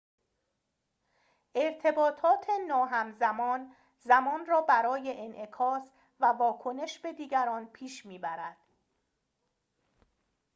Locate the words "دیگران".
7.13-7.65